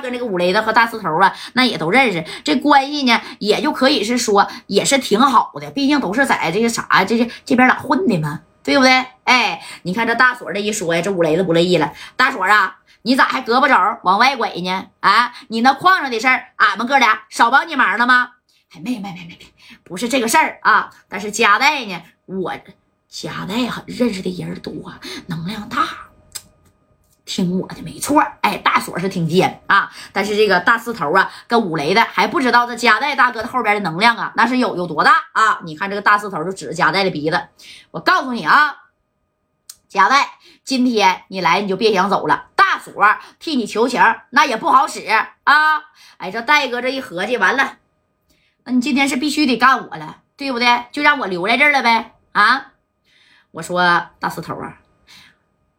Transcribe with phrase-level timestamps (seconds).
[0.00, 9.06] 跟这个五雷子和大四头啊，那也都认识，这关系呢，也就可以是说也是挺好的，毕竟都是在这个啥，这这这边咋混的嘛，对不对？
[9.24, 12.78] 哎，你看这大锁这一说呀，这五雷子不乐意了，大锁啊。
[13.02, 14.88] 你咋还胳膊肘往外拐呢？
[15.00, 18.32] 啊，你那矿上的事儿，俺们哥俩少帮你忙了吗？
[18.74, 19.46] 哎，没没没没没，
[19.82, 20.90] 不是这个事儿啊。
[21.08, 22.52] 但是加代呢，我
[23.08, 24.92] 加代很认识的人多，
[25.28, 25.78] 能量大，
[27.30, 28.20] 听我的没错。
[28.40, 35.60] 哎，大锁是挺尖啊，但是这个大四头啊，跟五雷的还不知道这加代大哥的后边的能量啊，那是有有多大啊？
[35.62, 37.40] 你看这个大四头就指着加代的鼻子，
[37.92, 38.78] 我告诉你啊，
[39.88, 42.48] 加代，今天你来你就别想走了。
[42.56, 42.92] 大锁
[43.38, 45.06] 替你求情，那也不好使
[45.44, 45.82] 啊！
[46.16, 47.78] 哎，这戴哥这一合计，完了，
[48.64, 50.86] 那你今天是必须得干我了，对不对？
[50.90, 52.16] 就让我留在这儿了呗！
[52.32, 52.72] 啊，
[53.52, 53.82] 我说
[54.18, 54.78] 大四头啊，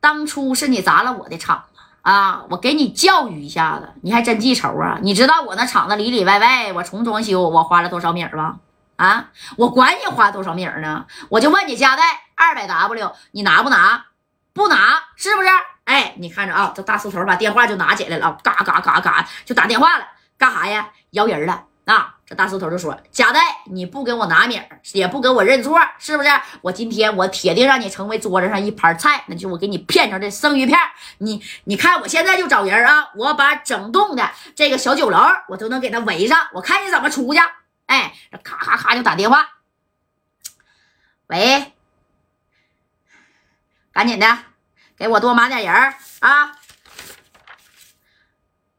[0.00, 4.98] 当初是你砸了我的场子啊，我给你教育一下子，你还真记仇啊？
[5.02, 8.58] 你知道我那厂子里里外外，我重装修，我花了多少米吗？
[8.96, 11.06] 啊，我管你花多少米呢？
[11.28, 12.02] 我就问你，加带
[12.34, 14.06] 二百 W，你拿不拿？
[14.52, 15.48] 不拿，是不是？
[15.84, 20.04] 哎，你看着啊，这大四头把电话就拿起来了，嘎嘎嘎嘎就打电话了，
[20.38, 20.88] 干啥呀？
[21.10, 22.14] 摇人了啊！
[22.30, 26.28] 这大四头就说：“贾代，你不给我拿米儿，也不给我认错，是不是？
[26.62, 30.78] 我今天我铁定让你成为桌子上一盘菜，那就我给你片成这生鱼片。
[31.18, 37.40] 你你看，我现在就找人啊，我把整栋的这个小酒楼我都能给他围上，我看你怎么出去。
[37.86, 39.48] 哎，这咔咔咔就打电话，
[41.26, 41.72] 喂，
[43.92, 44.38] 赶紧的。”
[44.96, 46.52] 给我多码点人啊！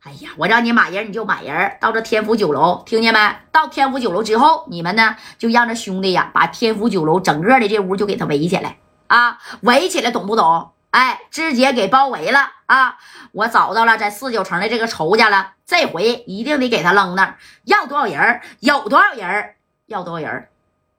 [0.03, 3.19] 哎呀，我让你买人你就买人，到这天福酒楼，听见没？
[3.51, 10.71] 到天福酒楼之后，你们呢就让这兄弟呀把天福酒楼整个的这屋就给他围起来啊，围起来，懂不懂？
[10.89, 12.97] 哎，直接给包围了啊！
[13.31, 17.37] 我找到了在四九城的这个仇家了，这回一定得给他扔那。
[17.63, 19.53] 要多少人有多少人
[19.85, 20.47] 要多少人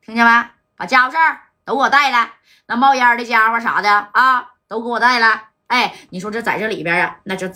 [0.03, 0.47] 听见没？
[0.77, 2.33] 把家伙事儿都给我带来，
[2.67, 4.53] 那冒烟的家伙啥的啊！
[4.69, 7.53] 都给我带了，哎，你说这在这里边啊，那这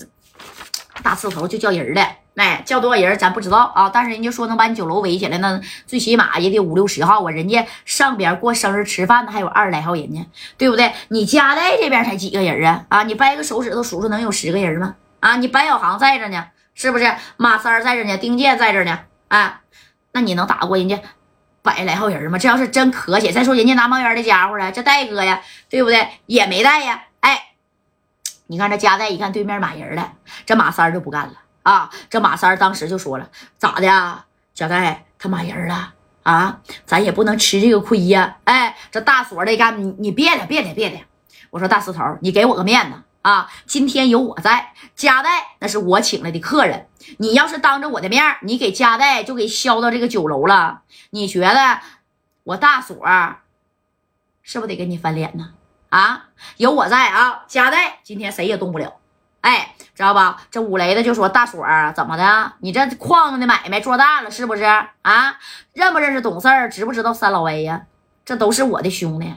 [1.03, 10.93] 大刺头就叫人了，哎，叫多少人咱不知道啊，但是人家说能把你酒楼围起来，那最起码也得五六十号啊，人家上边过生日吃饭的还有二十来号人呢，对不对？
[11.09, 12.85] 你家代这边才几个人啊？
[12.89, 14.97] 啊，你掰个手指头数数能有十个人吗？
[15.21, 17.15] 啊，你白小航在这呢，是不是？
[17.37, 19.61] 马三在这呢，丁健在这呢，啊，
[20.13, 20.99] 那你能打过人家
[21.63, 22.39] 百来号人吗？
[22.39, 26.09] 这要是真可起，再说人家拿冒烟的家伙了，这戴哥呀，对不对？
[26.27, 27.05] 也没带呀。
[27.21, 27.43] 哎
[28.49, 30.13] 你看这加代一看对面满人了，
[30.47, 31.35] 这马三就不干了
[31.65, 31.91] 啊！
[32.09, 34.25] 这马三当时就说了：“咋的啊？
[34.55, 35.93] 加代他骂人了
[36.23, 36.61] 啊？
[36.87, 41.01] 咱也不能吃这个亏呀！”哎，这大锁的干你你别的别的别的，
[41.51, 43.51] 我说大石头，你给我个面子啊！
[43.67, 46.87] 今天有我在，加代那是我请来的客人，
[47.19, 51.81] 你要是当着我的面，你给加代就给削到这个酒楼了，你觉得
[52.45, 53.05] 我大锁
[54.43, 55.55] 是不是得跟你翻脸呢？
[55.89, 59.01] 啊，有我在啊，加代今天谁也动不了。
[59.47, 60.43] 哎，知道吧？
[60.51, 62.53] 这五雷的就说大锁啊，怎么的？
[62.59, 65.39] 你这矿的买卖做大了是不是啊？
[65.73, 66.69] 认不认识懂事儿？
[66.69, 67.87] 知不知道三老威呀？
[68.25, 69.33] 这都是我的兄弟。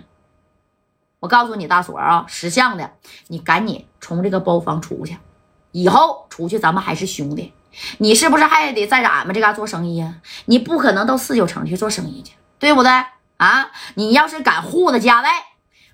[1.20, 2.90] 我告诉你，大锁啊，识相的，
[3.28, 5.20] 你赶紧从这个包房出去。
[5.74, 7.54] 以后出去咱们还是兄弟。
[8.00, 10.16] 你是不是还得在俺们这嘎做生意呀？
[10.46, 12.92] 你不可能到四九城去做生意去，对不对？
[13.38, 15.30] 啊，你要是敢护着家外。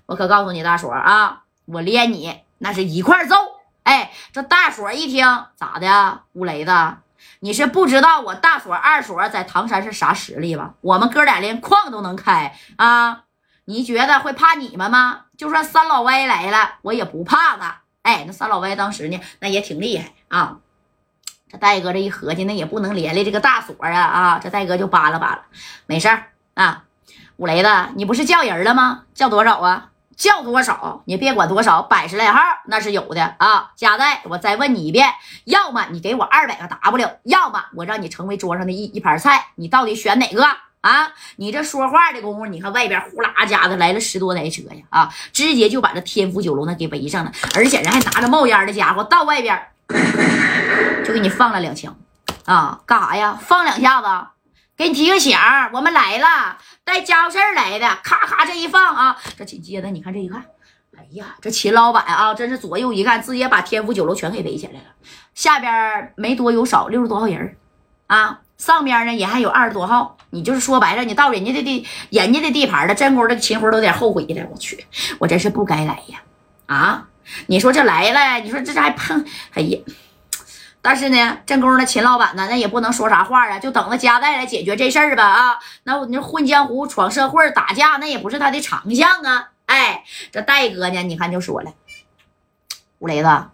[0.06, 3.36] 我可告诉你，大锁啊，我连你那是一块揍！
[3.86, 6.22] 哎，这大锁一听咋的？
[6.32, 6.72] 五雷子，
[7.38, 10.74] 你是不知道我大锁二锁在唐山是啥实力吧？
[10.80, 13.22] 我们哥俩连矿都能开啊！
[13.64, 15.26] 你觉得会怕你们吗？
[15.38, 17.82] 就算三老歪来了，我也不怕他。
[18.02, 20.56] 哎，那三老歪当时呢，那也挺厉害啊！
[21.48, 23.92] 这戴哥这一合计，那也不能连累这个大锁啊！
[23.92, 25.42] 啊，这戴哥就扒拉扒拉，
[25.86, 26.82] 没事儿啊。
[27.36, 29.04] 五雷子，你不是叫人了吗？
[29.14, 29.90] 叫多少啊？
[30.16, 33.70] 叫多少，你别管多少，百十来号那是有的啊。
[33.76, 35.12] 加代，我再问你一遍，
[35.44, 40.42] 要么你给我二百个 W，要么我让你成为桌上的一一盘菜，你到底选哪个
[40.80, 41.12] 啊？
[41.36, 49.68] 你这说话的功夫，你看外边呼啦家的来了十多台车呀，啊，直接就把这天福酒楼那给围上了，而且人还拿着冒烟的家伙到外边
[51.04, 51.94] 就给你放了两枪
[52.46, 53.38] 啊，干啥呀？
[53.40, 54.08] 放两下子，
[54.76, 55.34] 给你提个醒，
[55.72, 56.58] 我们来了。
[56.84, 60.44] 带家伙事儿来的，咔咔这一放啊，这紧接着你看这一看，
[60.96, 64.86] 哎呀，这秦老板啊，真是左右一看，直接把天府酒楼全给围起来了。
[65.34, 67.56] 下边没多有少，六十多号人
[68.06, 70.18] 啊，上边呢也还有二十多号。
[70.28, 74.46] 你就是说白了，你到人家的地，人家的地盘了，真功的秦辉都得后悔了。
[74.50, 74.84] 我去，
[75.18, 76.20] 我真是不该来呀！
[76.66, 77.08] 啊，
[77.46, 79.24] 你说这来了，你说这还碰，
[79.54, 79.78] 哎呀。
[80.86, 85.58] 但是呢，这功夫秦老板呢，那也不能说啥话啊，就等着加代来解决这事儿吧啊。
[85.82, 89.48] 那我那混江湖、闯社会、打架，那也不是他的长项啊。
[89.64, 91.72] 哎，这戴哥呢，你看就说了，
[93.00, 93.46] 吴雷子，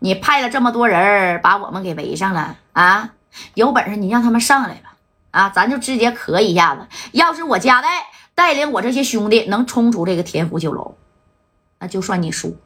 [0.00, 3.12] 你派了这么多人把我们给围上了啊，
[3.54, 4.94] 有本事你让他们上来吧，
[5.30, 6.86] 啊，咱就直接磕一下子。
[7.12, 7.88] 要是我加代
[8.34, 10.98] 带领我这些兄弟能冲出这个天府酒楼，
[11.78, 12.58] 那就算你输，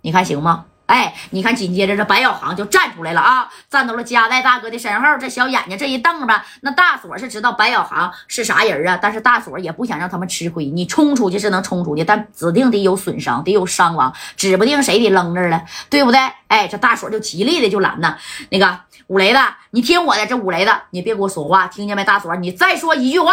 [0.00, 0.64] 你看行吗？
[0.86, 10.66] 哎，你看，紧接着这白小航就站出来了啊，站到了加代大哥的身后，这小眼睛这一瞪吧，那大锁是知道白小航是啥人啊，但是大锁也不想让他们吃亏。
[10.66, 16.20] 你冲出去是能冲出去，但指定得有损伤，得有伤亡，指不定谁得扔这了，对不对？
[16.48, 18.18] 哎，这大锁就极力的就拦呐，
[18.50, 19.38] 那个五雷子，
[19.70, 22.04] 你听我的，这五雷子，你别给我说话，听见没？
[22.04, 23.32] 大锁，你再说一句话，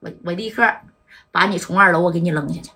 [0.00, 0.66] 我我立刻
[1.30, 2.70] 把你从二楼我给你扔下去。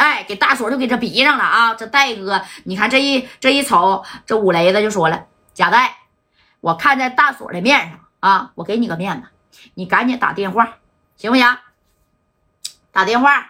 [0.00, 1.74] 哎，给大锁就给这逼上了啊！
[1.74, 5.94] 这戴哥，你看这一这一瞅，这五雷子就说了：“贾戴，
[6.62, 9.28] 我看在大锁的面上啊，我给你个面子，
[9.74, 10.78] 你赶紧打电话，
[11.18, 11.58] 行不行？
[12.90, 13.46] 打电话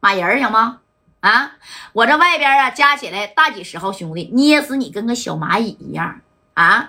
[0.00, 0.80] 骂人行吗？
[1.20, 1.52] 啊，
[1.92, 6.22] 我这外边啊加起来大几十号兄弟，捏死你跟个小蚂蚁一样
[6.54, 6.88] 啊！”